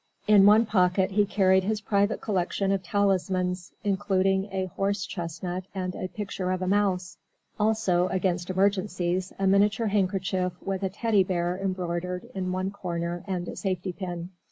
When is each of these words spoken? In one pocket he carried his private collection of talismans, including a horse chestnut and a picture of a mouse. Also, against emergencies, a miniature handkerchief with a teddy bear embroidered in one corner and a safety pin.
In 0.25 0.47
one 0.47 0.65
pocket 0.65 1.11
he 1.11 1.27
carried 1.27 1.63
his 1.63 1.79
private 1.79 2.21
collection 2.21 2.71
of 2.71 2.81
talismans, 2.81 3.71
including 3.83 4.49
a 4.51 4.65
horse 4.75 5.05
chestnut 5.05 5.65
and 5.75 5.93
a 5.93 6.07
picture 6.07 6.49
of 6.49 6.63
a 6.63 6.67
mouse. 6.67 7.17
Also, 7.59 8.07
against 8.07 8.49
emergencies, 8.49 9.31
a 9.37 9.45
miniature 9.45 9.89
handkerchief 9.89 10.53
with 10.59 10.81
a 10.81 10.89
teddy 10.89 11.23
bear 11.23 11.55
embroidered 11.55 12.31
in 12.33 12.51
one 12.51 12.71
corner 12.71 13.23
and 13.27 13.47
a 13.47 13.55
safety 13.55 13.93
pin. 13.93 14.29